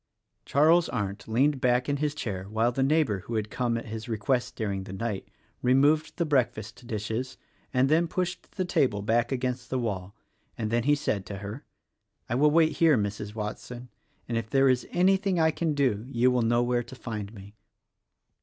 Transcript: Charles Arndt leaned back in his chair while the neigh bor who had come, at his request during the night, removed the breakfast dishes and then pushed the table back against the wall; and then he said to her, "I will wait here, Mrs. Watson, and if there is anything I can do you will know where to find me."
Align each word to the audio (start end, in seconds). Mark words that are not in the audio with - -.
Charles 0.45 0.89
Arndt 0.89 1.27
leaned 1.27 1.61
back 1.61 1.87
in 1.87 1.97
his 1.97 2.15
chair 2.15 2.45
while 2.45 2.71
the 2.71 2.81
neigh 2.81 3.03
bor 3.03 3.19
who 3.19 3.35
had 3.35 3.51
come, 3.51 3.77
at 3.77 3.85
his 3.85 4.09
request 4.09 4.55
during 4.55 4.85
the 4.85 4.93
night, 4.93 5.27
removed 5.61 6.17
the 6.17 6.25
breakfast 6.25 6.87
dishes 6.87 7.37
and 7.71 7.87
then 7.87 8.07
pushed 8.07 8.53
the 8.53 8.65
table 8.65 9.03
back 9.03 9.31
against 9.31 9.69
the 9.69 9.77
wall; 9.77 10.15
and 10.57 10.71
then 10.71 10.85
he 10.85 10.95
said 10.95 11.23
to 11.27 11.37
her, 11.37 11.65
"I 12.27 12.33
will 12.33 12.49
wait 12.49 12.77
here, 12.77 12.97
Mrs. 12.97 13.35
Watson, 13.35 13.89
and 14.27 14.39
if 14.39 14.49
there 14.49 14.69
is 14.69 14.87
anything 14.89 15.39
I 15.39 15.51
can 15.51 15.75
do 15.75 16.03
you 16.09 16.31
will 16.31 16.41
know 16.41 16.63
where 16.63 16.81
to 16.81 16.95
find 16.95 17.31
me." 17.35 17.53